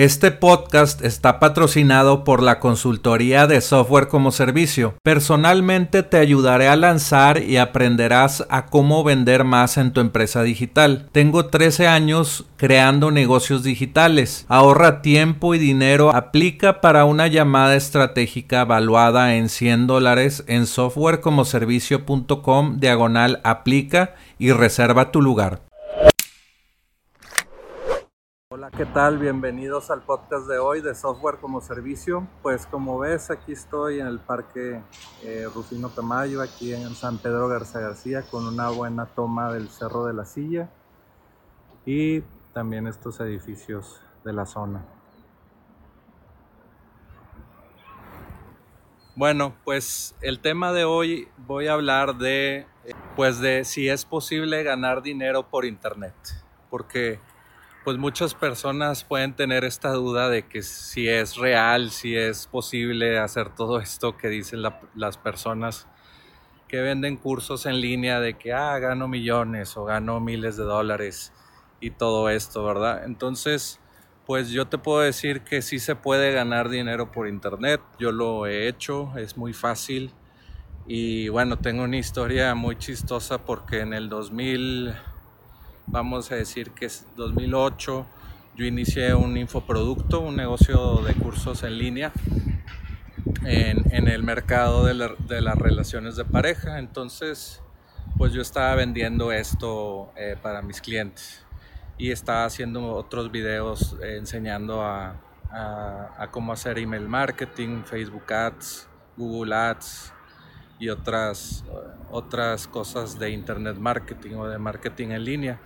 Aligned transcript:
Este 0.00 0.30
podcast 0.30 1.04
está 1.04 1.40
patrocinado 1.40 2.24
por 2.24 2.42
la 2.42 2.58
consultoría 2.58 3.46
de 3.46 3.60
software 3.60 4.08
como 4.08 4.32
servicio. 4.32 4.94
Personalmente 5.02 6.02
te 6.02 6.16
ayudaré 6.16 6.68
a 6.68 6.76
lanzar 6.76 7.42
y 7.42 7.58
aprenderás 7.58 8.46
a 8.48 8.64
cómo 8.64 9.04
vender 9.04 9.44
más 9.44 9.76
en 9.76 9.92
tu 9.92 10.00
empresa 10.00 10.42
digital. 10.42 11.10
Tengo 11.12 11.48
13 11.48 11.86
años 11.86 12.46
creando 12.56 13.10
negocios 13.10 13.62
digitales. 13.62 14.46
Ahorra 14.48 15.02
tiempo 15.02 15.54
y 15.54 15.58
dinero. 15.58 16.16
Aplica 16.16 16.80
para 16.80 17.04
una 17.04 17.26
llamada 17.26 17.76
estratégica 17.76 18.62
evaluada 18.62 19.34
en 19.34 19.50
100 19.50 19.86
dólares 19.86 20.44
en 20.46 20.66
softwarecomoservicio.com 20.66 22.78
diagonal 22.78 23.38
aplica 23.44 24.14
y 24.38 24.52
reserva 24.52 25.12
tu 25.12 25.20
lugar. 25.20 25.69
¿Qué 28.80 28.86
tal? 28.86 29.18
Bienvenidos 29.18 29.90
al 29.90 30.00
podcast 30.00 30.46
de 30.48 30.56
hoy 30.56 30.80
de 30.80 30.94
Software 30.94 31.36
como 31.36 31.60
Servicio. 31.60 32.26
Pues 32.40 32.64
como 32.64 32.98
ves, 32.98 33.30
aquí 33.30 33.52
estoy 33.52 34.00
en 34.00 34.06
el 34.06 34.20
Parque 34.20 34.80
eh, 35.22 35.46
Rufino 35.54 35.90
Tamayo, 35.90 36.40
aquí 36.40 36.72
en 36.72 36.94
San 36.94 37.18
Pedro 37.18 37.46
Garza 37.46 37.78
García, 37.78 38.22
con 38.22 38.46
una 38.46 38.70
buena 38.70 39.04
toma 39.04 39.52
del 39.52 39.68
Cerro 39.68 40.06
de 40.06 40.14
la 40.14 40.24
Silla 40.24 40.70
y 41.84 42.22
también 42.54 42.86
estos 42.86 43.20
edificios 43.20 44.00
de 44.24 44.32
la 44.32 44.46
zona. 44.46 44.82
Bueno, 49.14 49.56
pues 49.62 50.16
el 50.22 50.40
tema 50.40 50.72
de 50.72 50.84
hoy 50.84 51.28
voy 51.36 51.66
a 51.66 51.74
hablar 51.74 52.16
de, 52.16 52.66
eh, 52.86 52.94
pues 53.14 53.40
de 53.40 53.66
si 53.66 53.90
es 53.90 54.06
posible 54.06 54.62
ganar 54.62 55.02
dinero 55.02 55.50
por 55.50 55.66
internet, 55.66 56.14
porque 56.70 57.20
pues 57.84 57.96
muchas 57.96 58.34
personas 58.34 59.04
pueden 59.04 59.34
tener 59.34 59.64
esta 59.64 59.92
duda 59.92 60.28
de 60.28 60.46
que 60.46 60.62
si 60.62 61.08
es 61.08 61.36
real, 61.36 61.90
si 61.90 62.16
es 62.16 62.46
posible 62.46 63.18
hacer 63.18 63.54
todo 63.54 63.80
esto 63.80 64.16
que 64.16 64.28
dicen 64.28 64.62
las 64.94 65.16
personas 65.16 65.86
que 66.68 66.80
venden 66.80 67.16
cursos 67.16 67.66
en 67.66 67.80
línea 67.80 68.20
de 68.20 68.34
que, 68.34 68.52
ah, 68.52 68.78
gano 68.78 69.08
millones 69.08 69.76
o 69.76 69.84
gano 69.84 70.20
miles 70.20 70.56
de 70.56 70.64
dólares 70.64 71.32
y 71.80 71.90
todo 71.90 72.28
esto, 72.28 72.64
¿verdad? 72.64 73.04
Entonces, 73.04 73.80
pues 74.26 74.50
yo 74.50 74.68
te 74.68 74.78
puedo 74.78 75.00
decir 75.00 75.40
que 75.40 75.62
sí 75.62 75.78
se 75.78 75.96
puede 75.96 76.32
ganar 76.32 76.68
dinero 76.68 77.10
por 77.10 77.26
internet, 77.26 77.80
yo 77.98 78.12
lo 78.12 78.46
he 78.46 78.68
hecho, 78.68 79.12
es 79.16 79.36
muy 79.36 79.52
fácil 79.52 80.12
y 80.86 81.28
bueno, 81.28 81.58
tengo 81.58 81.82
una 81.84 81.96
historia 81.96 82.54
muy 82.54 82.76
chistosa 82.76 83.44
porque 83.44 83.80
en 83.80 83.94
el 83.94 84.08
2000 84.08 84.94
vamos 85.90 86.30
a 86.30 86.36
decir 86.36 86.70
que 86.70 86.86
es 86.86 87.06
2008, 87.16 88.06
yo 88.56 88.64
inicié 88.64 89.14
un 89.14 89.36
infoproducto, 89.36 90.20
un 90.20 90.36
negocio 90.36 90.96
de 91.02 91.14
cursos 91.14 91.62
en 91.62 91.78
línea 91.78 92.12
en, 93.44 94.08
el 94.08 94.22
mercado 94.22 94.84
de, 94.84 94.94
las 95.40 95.58
relaciones 95.58 96.16
de 96.16 96.24
pareja. 96.24 96.78
Entonces, 96.78 97.62
pues 98.16 98.32
yo 98.32 98.42
estaba 98.42 98.74
vendiendo 98.74 99.32
esto 99.32 100.12
eh, 100.16 100.36
para 100.40 100.62
mis 100.62 100.80
clientes 100.80 101.44
y 101.98 102.10
estaba 102.10 102.44
haciendo 102.44 102.92
otros 102.92 103.30
videos 103.30 103.96
eh, 104.02 104.16
enseñando 104.16 104.82
a, 104.82 105.20
a, 105.50 106.28
cómo 106.30 106.52
hacer 106.52 106.78
email 106.78 107.08
marketing, 107.08 107.82
Facebook 107.84 108.32
Ads, 108.32 108.88
Google 109.16 109.54
Ads, 109.54 110.12
y 110.80 110.88
otras, 110.88 111.64
otras 112.10 112.66
cosas 112.66 113.18
de 113.18 113.30
internet 113.30 113.76
marketing 113.76 114.34
o 114.36 114.48
de 114.48 114.58
marketing 114.58 115.10
en 115.10 115.24
línea. 115.24 115.60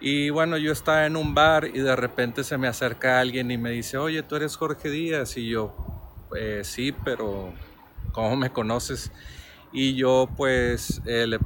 Y 0.00 0.30
bueno, 0.30 0.58
yo 0.58 0.72
estaba 0.72 1.06
en 1.06 1.16
un 1.16 1.34
bar 1.34 1.66
y 1.66 1.78
de 1.78 1.94
repente 1.94 2.42
se 2.42 2.58
me 2.58 2.66
acerca 2.66 3.20
alguien 3.20 3.50
y 3.50 3.58
me 3.58 3.70
dice, 3.70 3.96
oye, 3.96 4.22
tú 4.22 4.36
eres 4.36 4.56
Jorge 4.56 4.90
Díaz. 4.90 5.36
Y 5.36 5.48
yo, 5.48 5.74
eh, 6.36 6.62
sí, 6.64 6.92
pero 6.92 7.52
¿cómo 8.12 8.36
me 8.36 8.50
conoces? 8.50 9.12
Y 9.72 9.94
yo 9.94 10.28
pues 10.36 11.00
eh, 11.06 11.28
le, 11.28 11.38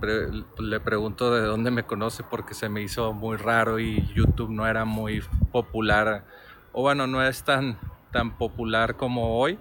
le, 0.59 0.81
pregunto 0.81 1.35
de 1.35 1.43
dónde 1.43 1.71
me 1.71 1.85
conoce 1.85 2.23
porque 2.23 2.55
se 2.55 2.71
me 2.71 2.81
hizo 2.81 3.13
muy 3.13 3.37
raro 3.37 3.79
y 3.79 4.03
YouTube 4.15 4.51
no 4.51 4.67
era 4.67 4.87
muy 4.87 5.23
popular, 5.53 6.25
o 6.73 6.81
bueno, 6.81 7.07
no 7.07 7.23
es 7.23 7.45
tan, 7.45 7.79
tan 8.15 8.39
popular 8.39 8.95
como 8.95 9.41
hoy 9.41 9.59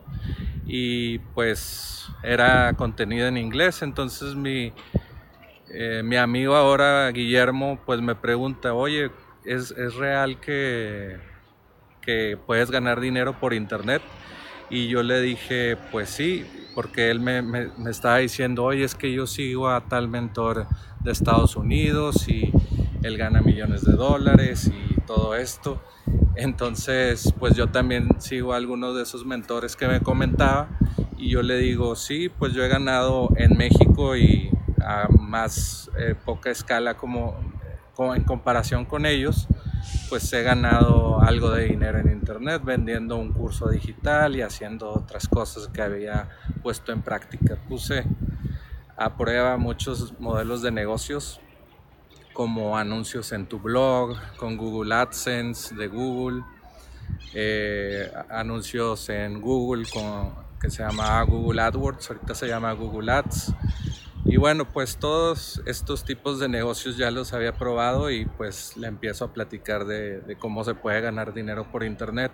y 0.68 1.18
pues 1.34 2.08
era 2.22 2.72
contenido 2.74 3.28
en 3.28 3.36
inglés. 3.36 3.82
Entonces 3.82 4.36
mi, 4.36 4.72
eh, 5.70 6.04
mi 6.04 6.18
amigo 6.18 6.56
ahora, 6.56 7.10
Guillermo, 7.10 7.80
pues 7.84 8.00
me 8.00 8.14
pregunta, 8.14 8.76
oye, 8.76 9.10
¿es, 9.44 9.72
es 9.72 9.96
real 9.96 10.40
que, 10.40 11.18
que 12.00 12.38
puedes 12.46 12.70
ganar 12.70 13.00
dinero 13.00 13.40
por 13.40 13.56
internet? 13.56 14.04
Y 14.70 14.88
yo 14.88 15.02
le 15.02 15.20
dije, 15.20 15.76
pues 15.92 16.10
sí, 16.12 16.46
porque 16.76 17.10
él 17.10 17.20
me, 17.20 17.42
me, 17.42 17.72
estaba 17.90 18.18
diciendo, 18.20 18.66
oye, 18.66 18.84
es 18.84 18.94
que 18.94 19.12
yo 19.12 19.26
sigo 19.26 19.68
a 19.68 19.82
tal 19.82 20.08
mentor 20.08 20.68
de 21.00 21.12
Estados 21.12 21.56
Unidos 21.56 22.28
y 22.30 22.52
él 23.02 23.18
gana 23.18 23.42
millones 23.42 23.84
de 23.84 23.94
dólares 23.94 24.68
y 24.68 24.93
todo 25.06 25.36
esto. 25.36 25.82
Entonces, 26.36 27.34
pues 27.40 27.56
yo 27.56 27.68
también 27.68 28.10
sigo 28.20 28.54
a 28.54 28.58
algunos 28.58 28.96
de 28.96 29.04
esos 29.04 29.26
mentores 29.26 29.76
que 29.76 29.88
me 29.88 30.02
comentaba 30.02 30.70
y 31.18 31.30
yo 31.30 31.42
le 31.42 31.58
digo, 31.58 31.96
sí, 31.96 32.30
pues 32.30 32.54
yo 32.54 32.64
he 32.64 32.68
ganado 32.68 33.30
en 33.38 33.58
México 33.58 34.16
y 34.18 34.50
a 34.82 35.08
más 35.08 35.90
eh, 35.98 36.16
poca 36.16 36.50
escala 36.50 36.96
como, 36.96 37.38
como, 37.96 38.16
en 38.16 38.24
comparación 38.24 38.86
con 38.86 39.06
ellos, 39.06 39.48
pues 40.10 40.32
he 40.34 40.44
ganado 40.44 41.22
algo 41.22 41.52
de 41.52 41.66
dinero 41.66 42.00
en 42.00 42.12
internet 42.12 42.62
vendiendo 42.64 43.18
un 43.18 43.32
curso 43.32 43.70
digital 43.70 44.36
y 44.36 44.42
haciendo 44.42 44.90
otras 44.90 45.28
cosas 45.28 45.68
que 45.68 45.82
había 45.82 46.30
puesto 46.62 46.92
en 46.92 47.02
práctica. 47.02 47.58
Puse 47.70 48.04
a 48.98 49.16
prueba 49.16 49.58
muchos 49.58 50.20
modelos 50.20 50.62
de 50.62 50.72
negocios 50.72 51.40
como 52.34 52.78
anuncios 52.78 53.32
en 53.32 53.46
tu 53.46 53.60
blog, 53.60 54.18
con 54.38 54.58
Google 54.58 54.94
AdSense 54.96 55.76
de 55.76 55.88
Google, 55.88 56.44
eh, 57.34 58.12
anuncios 58.30 59.08
en 59.10 59.40
Google 59.40 59.86
con, 59.92 60.34
que 60.60 60.70
se 60.70 60.84
llama 60.84 61.22
Google 61.24 61.62
AdWords, 61.62 62.10
ahorita 62.10 62.36
se 62.36 62.48
llama 62.48 62.74
Google 62.74 63.12
Ads. 63.12 63.54
Y 64.26 64.38
bueno, 64.38 64.66
pues 64.66 64.98
todos 64.98 65.62
estos 65.66 66.06
tipos 66.06 66.40
de 66.40 66.48
negocios 66.48 66.96
ya 66.96 67.12
los 67.12 67.34
había 67.34 67.54
probado 67.54 68.10
y 68.10 68.26
pues 68.26 68.78
le 68.78 68.88
empiezo 68.88 69.26
a 69.26 69.34
platicar 69.34 69.86
de, 69.86 70.38
cómo 70.40 70.64
se 70.64 70.76
puede 70.76 71.02
ganar 71.02 71.34
dinero 71.34 71.70
por 71.70 71.84
internet. 71.84 72.32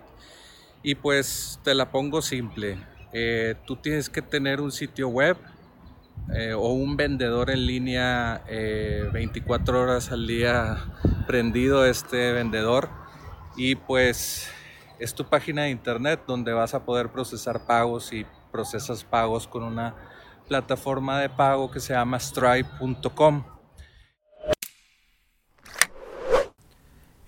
Y 0.82 0.94
pues 0.94 1.58
te 1.64 1.74
la 1.74 1.90
pongo 1.90 2.22
simple. 2.22 2.78
Eh, 3.12 3.56
tú 3.66 3.76
tienes 3.76 4.08
que 4.08 4.22
tener 4.22 4.60
un 4.60 4.70
sitio 4.70 5.08
web 5.08 5.36
eh, 6.34 6.52
o 6.52 6.68
un 6.72 6.96
vendedor 6.96 7.50
en 7.50 7.66
línea 7.66 8.42
24 9.12 9.76
eh, 9.76 9.80
horas 9.80 10.12
al 10.12 10.26
día 10.26 10.78
prendido 11.26 11.84
este 11.84 12.32
vendedor 12.32 12.88
y 13.56 13.74
pues 13.74 14.48
es 14.98 15.14
tu 15.14 15.24
página 15.24 15.62
de 15.62 15.70
internet 15.70 16.22
donde 16.26 16.52
vas 16.52 16.74
a 16.74 16.84
poder 16.84 17.10
procesar 17.10 17.66
pagos 17.66 18.12
y 18.12 18.26
procesas 18.52 19.02
pagos 19.02 19.48
con 19.48 19.62
una 19.62 19.94
plataforma 20.48 21.20
de 21.20 21.30
pago 21.30 21.70
que 21.70 21.80
se 21.80 21.94
llama 21.94 22.18
stripe.com. 22.18 23.44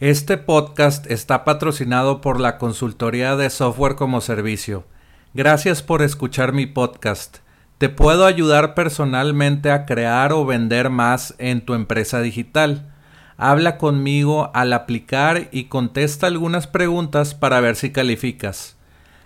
Este 0.00 0.36
podcast 0.36 1.08
está 1.08 1.44
patrocinado 1.44 2.20
por 2.20 2.40
la 2.40 2.58
consultoría 2.58 3.36
de 3.36 3.48
software 3.50 3.94
como 3.94 4.20
servicio. 4.20 4.84
Gracias 5.32 5.80
por 5.80 6.02
escuchar 6.02 6.52
mi 6.52 6.66
podcast. 6.66 7.41
Te 7.82 7.88
puedo 7.88 8.26
ayudar 8.26 8.76
personalmente 8.76 9.72
a 9.72 9.86
crear 9.86 10.32
o 10.32 10.46
vender 10.46 10.88
más 10.88 11.34
en 11.38 11.62
tu 11.62 11.74
empresa 11.74 12.20
digital. 12.20 12.92
Habla 13.36 13.76
conmigo 13.76 14.52
al 14.54 14.72
aplicar 14.72 15.48
y 15.50 15.64
contesta 15.64 16.28
algunas 16.28 16.68
preguntas 16.68 17.34
para 17.34 17.58
ver 17.58 17.74
si 17.74 17.90
calificas. 17.90 18.76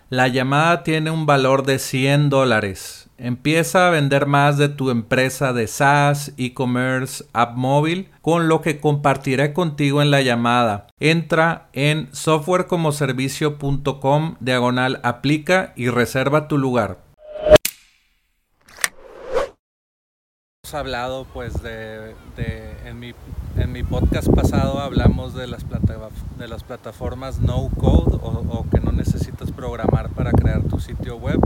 La 0.09 0.29
llamada 0.29 0.85
tiene 0.85 1.11
un 1.11 1.27
valor 1.27 1.67
de 1.67 1.79
100 1.79 2.31
dólares. 2.31 3.11
Empieza 3.19 3.89
a 3.89 3.91
vender 3.91 4.25
más 4.25 4.57
de 4.57 4.71
tu 4.71 4.89
empresa 4.89 5.53
de 5.53 5.67
SaaS, 5.67 6.33
e-commerce, 6.39 7.27
app 7.35 7.59
móvil, 7.59 8.09
con 8.23 8.49
lo 8.49 8.63
que 8.63 8.81
compartiré 8.81 9.53
contigo 9.53 10.01
en 10.01 10.11
la 10.11 10.23
llamada. 10.23 10.87
Entra 10.99 11.69
en 11.75 12.09
softwarecomoservicio.com 12.13 14.37
diagonal 14.41 14.99
aplica 15.03 15.75
y 15.77 15.91
reserva 15.91 16.49
tu 16.49 16.57
lugar. 16.57 17.05
Hemos 20.67 20.75
hablado 20.75 21.27
pues 21.33 21.63
de, 21.63 22.17
en, 22.85 22.99
mi, 22.99 23.83
podcast 23.85 24.29
pasado 24.35 24.81
hablamos 24.81 25.33
de 25.33 25.47
las, 25.47 25.65
las 26.39 26.65
plataformas 26.65 27.39
no 27.39 27.69
code 27.79 28.19
o, 28.21 28.67
que 28.69 28.81
no 28.81 28.91
necesitas 28.91 29.53
programar 29.53 30.09
para 30.09 30.33
crear 30.33 30.65
tu 30.65 30.81
sitio 30.81 31.19
web. 31.19 31.39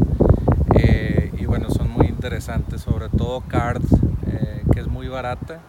Eh, 0.75 1.35
y 1.37 1.45
bueno 1.45 1.69
son 1.69 1.91
muy 1.91 2.07
interesantes 2.07 2.81
sobre 2.81 3.11
todo 3.11 3.43
Card 3.43 3.83
eh, 4.27 4.65
que 4.73 4.81
es 4.81 4.87
muy 4.87 5.09
barata. 5.09 5.61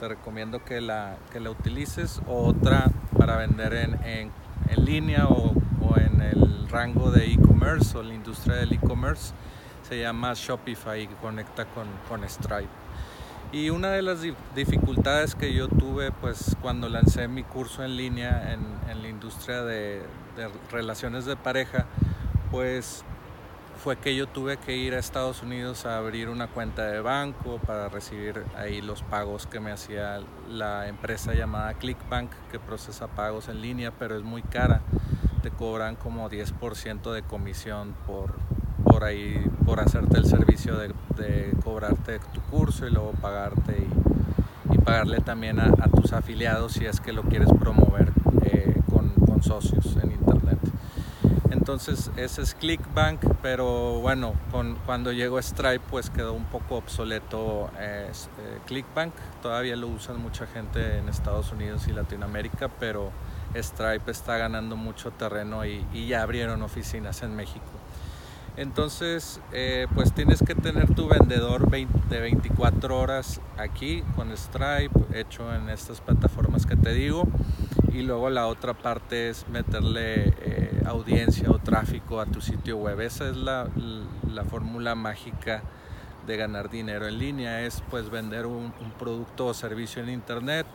Te 0.00 0.08
recomiendo 0.08 0.62
que 0.62 0.82
la, 0.82 1.16
que 1.32 1.40
la 1.40 1.48
utilices. 1.48 2.20
Otra 2.28 2.90
para 3.16 3.38
vender 3.38 3.72
en, 3.72 4.30
línea 4.84 5.28
o, 5.28 5.54
o 5.80 5.96
en 5.96 6.20
el 6.20 6.68
rango 6.68 7.10
de 7.10 7.32
e-commerce 7.32 7.96
o 7.96 8.02
la 8.02 8.12
industria 8.12 8.56
del 8.56 8.74
e-commerce 8.74 9.32
se 9.88 9.98
llama 9.98 10.34
Shopify 10.34 11.04
y 11.04 11.06
conecta 11.06 11.64
con, 11.64 11.86
con 12.06 12.28
Stripe. 12.28 12.87
Y 13.50 13.70
una 13.70 13.92
de 13.92 14.02
las 14.02 14.18
dificultades 14.54 15.34
que 15.34 15.54
yo 15.54 15.68
tuve 15.68 16.12
pues 16.12 16.54
cuando 16.60 16.90
lancé 16.90 17.28
mi 17.28 17.44
curso 17.44 17.82
en 17.82 17.96
línea 17.96 18.52
en, 18.52 18.60
en 18.90 19.00
la 19.00 19.08
industria 19.08 19.62
de, 19.62 20.02
de, 20.36 20.50
relaciones 20.70 21.24
de 21.24 21.34
pareja, 21.34 21.86
pues 22.50 23.04
fue 23.82 23.96
que 23.96 24.14
yo 24.14 24.26
tuve 24.26 24.58
que 24.58 24.76
ir 24.76 24.94
a 24.94 24.98
Estados 24.98 25.42
Unidos 25.42 25.86
a 25.86 25.96
abrir 25.96 26.28
una 26.28 26.48
cuenta 26.48 26.86
de 26.88 27.00
banco 27.00 27.58
para 27.66 27.88
recibir 27.88 28.44
ahí 28.54 28.82
los 28.82 29.02
pagos 29.02 29.46
que 29.46 29.60
me 29.60 29.70
hacía 29.70 30.20
la 30.50 30.86
empresa 30.88 31.32
llamada 31.32 31.72
Clickbank 31.72 32.30
que 32.50 32.58
procesa 32.58 33.06
pagos 33.06 33.48
en 33.48 33.62
línea, 33.62 33.92
pero 33.98 34.16
es 34.18 34.24
muy 34.24 34.42
cara. 34.42 34.82
Te 35.42 35.50
cobran 35.50 35.96
como 35.96 36.28
10% 36.28 37.12
de 37.12 37.22
comisión 37.22 37.94
por, 38.06 38.34
por 38.88 39.04
ahí, 39.04 39.44
por 39.64 39.80
hacerte 39.80 40.18
el 40.18 40.24
servicio 40.24 40.76
de, 40.76 40.92
cobrarte 41.62 42.20
tu 42.32 42.40
curso 42.42 42.86
y 42.86 42.90
luego 42.90 43.12
pagarte 43.12 43.86
y, 44.70 44.78
pagarle 44.78 45.20
también 45.20 45.60
a, 45.60 45.70
tus 45.88 46.12
afiliados 46.12 46.72
si 46.72 46.86
es 46.86 47.00
que 47.00 47.12
lo 47.12 47.22
quieres 47.22 47.48
promover 47.60 48.10
eh, 48.42 48.74
con, 48.90 49.12
socios 49.42 49.96
en 50.02 50.12
internet. 50.12 50.58
Entonces 51.50 52.10
ese 52.16 52.42
es 52.42 52.54
Clickbank, 52.54 53.20
pero 53.42 54.00
bueno, 54.00 54.32
con, 54.50 54.76
cuando 54.86 55.12
llegó 55.12 55.40
Stripe 55.40 55.84
pues 55.90 56.10
quedó 56.10 56.32
un 56.32 56.44
poco 56.44 56.76
obsoleto 56.76 57.70
eh, 57.78 58.10
eh, 58.10 58.58
Clickbank. 58.66 59.12
Todavía 59.42 59.76
lo 59.76 59.88
usan 59.88 60.20
mucha 60.20 60.46
gente 60.46 60.98
en 60.98 61.08
Estados 61.08 61.52
Unidos 61.52 61.86
y 61.86 61.92
Latinoamérica, 61.92 62.68
pero 62.80 63.10
Stripe 63.54 64.10
está 64.10 64.38
ganando 64.38 64.76
mucho 64.76 65.10
terreno 65.10 65.64
y 65.64 66.06
ya 66.08 66.22
abrieron 66.22 66.62
oficinas 66.62 67.22
en 67.22 67.36
México. 67.36 67.77
Entonces, 68.58 69.40
eh, 69.52 69.86
pues 69.94 70.12
tienes 70.12 70.42
que 70.42 70.56
tener 70.56 70.92
tu 70.92 71.06
vendedor 71.06 71.70
de 71.70 72.20
24 72.20 72.98
horas 72.98 73.40
aquí 73.56 74.02
con 74.16 74.36
Stripe, 74.36 74.90
hecho 75.14 75.54
en 75.54 75.68
estas 75.68 76.00
plataformas 76.00 76.66
que 76.66 76.74
te 76.74 76.92
digo. 76.92 77.22
Y 77.92 78.02
luego 78.02 78.30
la 78.30 78.48
otra 78.48 78.74
parte 78.74 79.30
es 79.30 79.48
meterle 79.48 80.34
eh, 80.40 80.82
audiencia 80.86 81.48
o 81.52 81.60
tráfico 81.60 82.20
a 82.20 82.26
tu 82.26 82.40
sitio 82.40 82.78
web. 82.78 83.00
Esa 83.00 83.28
es 83.28 83.36
la, 83.36 83.68
la 84.28 84.42
fórmula 84.42 84.96
mágica 84.96 85.62
de 86.26 86.36
ganar 86.36 86.68
dinero 86.68 87.06
en 87.06 87.16
línea. 87.16 87.62
Es 87.62 87.84
pues 87.88 88.10
vender 88.10 88.44
un, 88.46 88.72
producto 88.98 89.46
o 89.46 89.54
servicio 89.54 90.02
en 90.02 90.08
internet, 90.08 90.66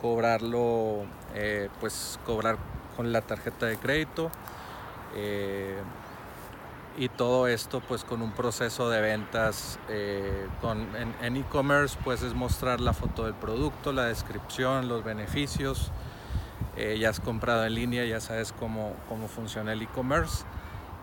cobrarlo, 0.00 1.04
eh, 1.34 1.68
pues 1.80 2.18
cobrar 2.24 2.56
con 2.96 3.12
la 3.12 3.20
tarjeta 3.20 3.66
de 3.66 3.76
crédito. 3.76 4.30
Y 6.96 7.08
todo 7.08 7.46
esto 7.46 7.80
pues 7.80 8.04
con 8.04 8.22
un 8.22 8.32
proceso 8.32 8.88
de 8.88 9.00
ventas 9.00 9.78
eh, 9.88 10.46
con, 10.60 10.86
en 11.22 11.36
e-commerce 11.36 11.96
pues 12.02 12.22
es 12.22 12.34
mostrar 12.34 12.80
la 12.80 12.92
foto 12.92 13.24
del 13.24 13.34
producto, 13.34 13.92
la 13.92 14.04
descripción, 14.04 14.88
los 14.88 15.04
beneficios. 15.04 15.92
Eh, 16.76 16.98
ya 16.98 17.10
has 17.10 17.20
comprado 17.20 17.64
en 17.64 17.74
línea, 17.74 18.04
ya 18.04 18.20
sabes 18.20 18.52
cómo, 18.52 18.94
cómo 19.08 19.28
funciona 19.28 19.72
el 19.72 19.82
e-commerce 19.82 20.44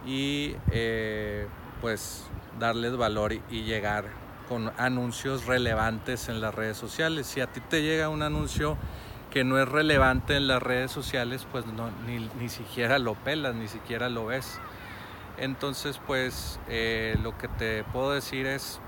y 0.05 0.55
eh, 0.71 1.47
pues 1.81 2.25
darles 2.59 2.95
valor 2.95 3.33
y, 3.33 3.63
llegar 3.63 4.05
con 4.49 4.71
anuncios 4.77 5.45
relevantes 5.45 6.29
en 6.29 6.41
las 6.41 6.53
redes 6.53 6.77
sociales. 6.77 7.27
Si 7.27 7.41
a 7.41 7.47
ti 7.47 7.59
te 7.59 7.81
llega 7.81 8.09
un 8.09 8.21
anuncio 8.21 8.77
que 9.31 9.43
no 9.43 9.59
es 9.59 9.67
relevante 9.67 10.35
en 10.35 10.47
las 10.47 10.61
redes 10.61 10.91
sociales, 10.91 11.47
pues 11.51 11.65
no, 11.65 11.89
ni, 12.05 12.29
ni 12.39 12.49
siquiera 12.49 12.99
lo 12.99 13.15
pelas, 13.15 13.55
ni 13.55 13.67
siquiera 13.67 14.09
lo 14.09 14.27
ves. 14.27 14.59
Entonces, 15.37 15.99
pues 16.05 16.59
eh, 16.67 17.17
lo 17.23 17.37
que 17.37 17.47
te 17.47 17.83
puedo 17.85 18.11
decir 18.11 18.45
es 18.45 18.79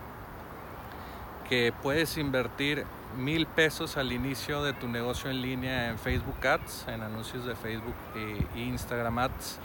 que 1.50 1.74
puedes 1.82 2.18
invertir 2.18 2.86
mil 3.18 3.46
pesos 3.46 3.98
al 3.98 4.12
inicio 4.12 4.64
de 4.64 4.74
tu 4.74 4.88
negocio 4.88 5.30
en 5.30 5.42
línea 5.42 5.90
en 5.90 5.98
Facebook 5.98 6.46
Ads, 6.46 6.88
en 6.88 7.02
anuncios 7.02 7.46
de 7.46 7.56
Facebook 7.56 7.96
e 8.16 8.60
Instagram 8.60 9.20
Ads 9.20 9.60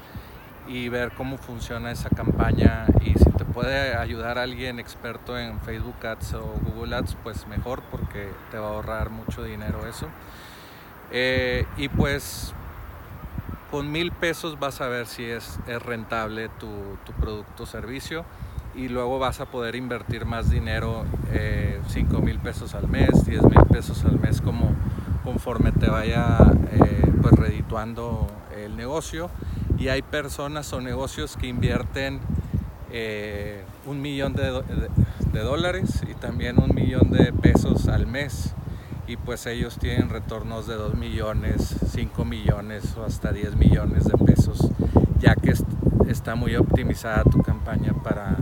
y 0.68 0.88
ver 0.88 1.12
cómo 1.12 1.36
funciona 1.36 1.90
esa 1.90 2.10
campaña 2.10 2.86
y 3.00 3.18
si 3.18 3.30
te 3.30 3.44
puede 3.44 3.96
ayudar 3.96 4.38
alguien 4.38 4.78
experto 4.78 5.38
en 5.38 5.58
Facebook 5.60 6.06
Ads 6.06 6.34
o 6.34 6.54
Google 6.62 6.96
Ads, 6.96 7.16
pues 7.22 7.46
mejor 7.46 7.82
porque 7.90 8.30
te 8.50 8.58
va 8.58 8.68
a 8.68 8.70
ahorrar 8.70 9.10
mucho 9.10 9.42
dinero 9.42 9.86
eso. 9.86 10.06
Eh, 11.10 11.66
y 11.76 11.88
pues 11.88 12.54
con 13.70 13.92
mil 13.92 14.10
pesos 14.10 14.58
vas 14.58 14.80
a 14.80 14.88
ver 14.88 15.06
si 15.06 15.24
es, 15.24 15.58
es 15.68 15.82
rentable 15.82 16.48
tu, 16.48 16.68
tu, 17.04 17.12
producto 17.12 17.62
o 17.62 17.66
servicio 17.66 18.24
y 18.74 18.88
luego 18.88 19.18
vas 19.18 19.40
a 19.40 19.46
poder 19.46 19.76
invertir 19.76 20.24
más 20.24 20.50
dinero, 20.50 21.04
eh, 21.32 21.80
5 21.88 22.20
mil 22.20 22.38
pesos 22.38 22.74
al 22.74 22.88
mes, 22.88 23.24
10 23.24 23.42
mil 23.44 23.64
pesos 23.70 24.04
al 24.04 24.18
mes, 24.20 24.40
como 24.40 24.74
conforme 25.24 25.72
te 25.72 25.88
vaya 25.88 26.38
eh, 26.72 27.12
pues 27.20 27.34
redituando 27.34 28.28
el 28.56 28.76
negocio. 28.76 29.30
Y 29.78 29.88
hay 29.88 30.02
personas 30.02 30.72
o 30.72 30.80
negocios 30.80 31.36
que 31.36 31.48
invierten 31.48 32.20
eh, 32.92 33.64
un 33.86 34.00
millón 34.02 34.34
de, 34.34 34.52
de, 34.52 34.88
de 35.32 35.40
dólares 35.40 36.02
y 36.08 36.14
también 36.14 36.60
un 36.60 36.74
millón 36.74 37.10
de 37.10 37.32
pesos 37.32 37.88
al 37.88 38.06
mes 38.06 38.54
y 39.10 39.16
pues 39.16 39.44
ellos 39.46 39.76
tienen 39.76 40.08
retornos 40.08 40.68
de 40.68 40.74
2 40.74 40.94
millones, 40.94 41.74
5 41.90 42.24
millones 42.24 42.96
o 42.96 43.04
hasta 43.04 43.32
10 43.32 43.56
millones 43.56 44.04
de 44.04 44.16
pesos, 44.16 44.70
ya 45.18 45.34
que 45.34 45.52
está 46.08 46.36
muy 46.36 46.54
optimizada 46.54 47.24
tu 47.24 47.42
campaña 47.42 47.92
para 48.04 48.36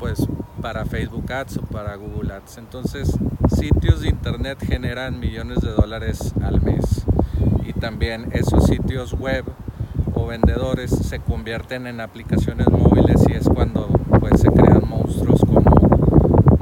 pues 0.00 0.26
para 0.60 0.84
Facebook 0.84 1.32
Ads 1.32 1.58
o 1.58 1.62
para 1.62 1.94
Google 1.94 2.32
Ads. 2.34 2.58
Entonces, 2.58 3.16
sitios 3.54 4.00
de 4.00 4.08
internet 4.08 4.58
generan 4.66 5.20
millones 5.20 5.60
de 5.60 5.70
dólares 5.70 6.34
al 6.42 6.60
mes 6.60 7.04
y 7.64 7.72
también 7.72 8.30
esos 8.32 8.64
sitios 8.66 9.12
web 9.12 9.44
o 10.12 10.26
vendedores 10.26 10.90
se 10.90 11.20
convierten 11.20 11.86
en 11.86 12.00
aplicaciones 12.00 12.68
móviles 12.68 13.24
y 13.28 13.34
es 13.34 13.48
cuando 13.48 13.86
pues 14.18 14.40
se 14.40 14.50
crean 14.50 14.88
monstruos 14.88 15.40
como 15.42 15.60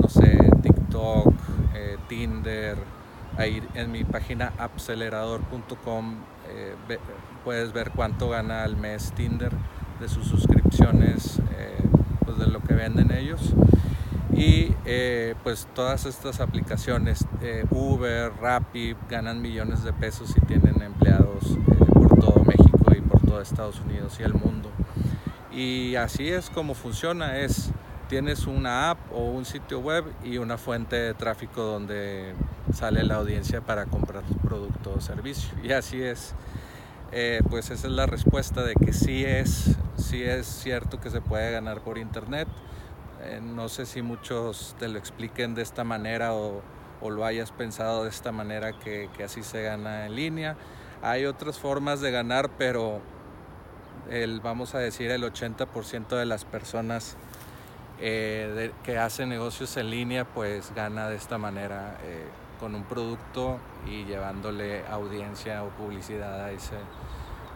no 0.03 0.09
sé, 0.11 0.51
TikTok, 0.63 1.33
eh, 1.75 1.97
Tinder, 2.09 2.77
ahí 3.37 3.63
en 3.75 3.93
mi 3.93 4.05
página 4.05 4.53
acelerador.com 4.59 6.17
eh, 6.49 6.75
puedes 7.45 7.73
ver 7.73 7.91
cuánto 7.91 8.29
gana 8.31 8.65
al 8.65 8.77
mes 8.77 9.13
Tinder 9.13 9.53
de 10.01 10.09
sus 10.09 10.27
suscripciones, 10.27 11.39
eh, 11.57 11.79
pues 12.25 12.39
de 12.39 12.47
lo 12.47 12.61
que 12.61 12.75
venden 12.75 13.13
ellos. 13.13 13.55
Y 14.33 14.75
eh, 14.85 15.35
pues 15.43 15.67
todas 15.75 16.05
estas 16.05 16.41
aplicaciones, 16.41 17.25
Uber, 17.71 18.33
Rappi, 18.41 18.95
ganan 19.09 19.41
millones 19.41 19.83
de 19.83 19.95
pesos 19.95 20.35
y 20.37 20.41
tienen 20.43 20.83
empleados 20.83 21.57
por 21.93 22.19
todo 22.19 22.45
México 22.45 22.93
y 22.95 23.01
por 23.01 23.23
todo 23.23 23.41
Estados 23.41 23.81
Unidos 23.81 24.19
y 24.21 24.25
el 24.25 24.35
mundo. 24.35 24.71
Y 25.51 25.95
así 25.95 26.29
es 26.29 26.51
como 26.51 26.75
funciona, 26.75 27.39
es 27.39 27.71
tienes 28.09 28.47
una 28.47 28.91
app 28.91 28.99
o 29.13 29.25
un 29.25 29.45
sitio 29.45 29.81
web 29.81 30.05
y 30.23 30.39
una 30.39 30.59
fuente 30.59 30.97
de 30.97 31.15
tráfico 31.15 31.63
donde 31.63 32.35
sale 32.77 33.03
la 33.05 33.15
audiencia 33.15 33.63
para 33.63 33.87
comprar 33.87 34.23
tu 34.25 34.37
producto 34.37 34.95
o 34.97 35.01
servicio. 35.01 35.49
Y 35.63 35.73
así 35.73 36.03
es, 36.03 36.35
eh, 37.11 37.41
pues 37.49 37.71
esa 37.71 37.87
es 37.87 37.93
la 37.93 38.05
respuesta 38.05 38.63
de 38.63 38.75
que 38.75 38.93
sí 38.93 39.25
es, 39.25 39.77
sí 39.97 40.23
es 40.23 40.47
cierto 40.47 41.01
que 41.01 41.09
se 41.09 41.23
puede 41.23 41.51
ganar 41.51 41.81
por 41.81 41.97
internet. 41.97 42.49
Eh, 43.23 43.41
no 43.43 43.71
sé 43.71 43.87
si 43.87 44.03
muchos 44.03 44.77
te 44.79 44.89
lo 44.89 44.99
expliquen 44.99 45.55
de 45.55 45.63
esta 45.63 45.85
manera 45.85 46.35
o, 46.35 46.61
o 47.01 47.11
lo 47.11 47.25
hayas 47.25 47.51
pensado 47.51 48.05
de 48.05 48.11
esta 48.11 48.31
manera 48.31 48.79
que, 48.79 49.09
que, 49.17 49.25
así 49.25 49.43
se 49.43 49.63
gana 49.63 50.05
en 50.05 50.15
línea. 50.15 50.57
Hay 51.01 51.25
otras 51.25 51.59
formas 51.59 52.03
de 52.03 52.11
ganar, 52.11 52.51
pero 52.59 53.01
el, 54.11 54.41
vamos 54.41 54.75
a 54.75 54.81
decir 54.81 55.11
el 55.11 55.23
80% 55.23 56.09
de 56.09 56.27
las 56.27 56.45
personas 56.45 57.17
eh, 57.99 58.53
de, 58.55 58.73
que 58.85 58.99
hace 58.99 59.25
negocios 59.25 59.75
en 59.79 59.89
línea 59.89 60.27
pues 60.27 60.71
gana 60.75 61.09
de 61.09 61.17
esta 61.17 61.39
manera 61.39 61.97
eh, 62.05 62.27
con 62.59 62.75
un 62.75 62.85
producto 62.85 63.59
y 63.87 64.05
llevándole 64.05 64.87
audiencia 64.89 65.63
o 65.63 65.69
publicidad 65.71 66.45
a 66.45 66.51
ese, 66.51 66.77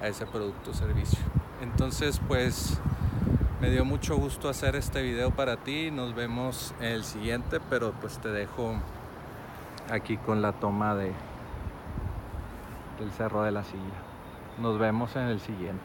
a 0.01 0.09
ese 0.09 0.27
producto 0.27 0.71
o 0.71 0.75
servicio. 0.75 1.19
Entonces 1.61 2.21
pues 2.27 2.81
Me 3.61 3.69
dio 3.69 3.85
mucho 3.85 4.17
gusto 4.17 4.49
hacer 4.49 4.75
este 4.75 5.03
video 5.03 5.33
para 5.33 5.59
ti. 5.59 5.91
Nos 5.91 6.15
vemos 6.15 6.75
en 6.81 6.93
el 6.93 7.05
siguiente, 7.05 7.61
pero 7.69 7.93
pues 8.01 8.19
te 8.19 8.31
dejo 8.31 8.75
aquí 9.91 10.17
con 10.17 10.41
la 10.41 10.53
toma 10.53 10.95
de 10.95 11.13
del 12.99 13.11
cerro 13.13 13.43
de 13.43 13.51
la 13.51 13.63
silla. 13.65 14.01
Nos 14.59 14.79
vemos 14.79 15.15
en 15.17 15.25
el 15.25 15.41
siguiente. 15.41 15.85